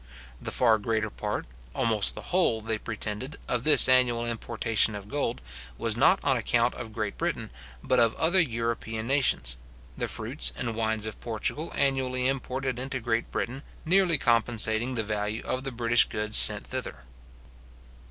The 0.41 0.49
far 0.49 0.79
greater 0.79 1.11
part, 1.11 1.45
almost 1.75 2.15
the 2.15 2.29
whole, 2.33 2.59
they 2.61 2.79
pretended, 2.79 3.37
of 3.47 3.63
this 3.63 3.87
annual 3.87 4.25
importation 4.25 4.95
of 4.95 5.07
gold, 5.07 5.41
was 5.77 5.95
not 5.95 6.19
on 6.23 6.35
account 6.35 6.73
of 6.73 6.91
Great 6.91 7.19
Britain, 7.19 7.51
but 7.83 7.99
of 7.99 8.15
other 8.15 8.39
European 8.41 9.05
nations; 9.05 9.57
the 9.95 10.07
fruits 10.07 10.53
and 10.57 10.75
wines 10.75 11.05
of 11.05 11.19
Portugal 11.19 11.71
annually 11.75 12.27
imported 12.27 12.79
into 12.79 12.99
Great 12.99 13.29
Britain 13.29 13.61
nearly 13.85 14.17
compensating 14.17 14.95
the 14.95 15.03
value 15.03 15.43
of 15.45 15.63
the 15.65 15.71
British 15.71 16.05
goods 16.05 16.35
sent 16.35 16.65
thither. 16.65 17.03